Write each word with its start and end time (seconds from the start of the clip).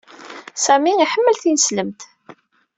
Samy 0.63 0.91
iḥemmel 1.03 1.35
tineslemt. 1.37 2.01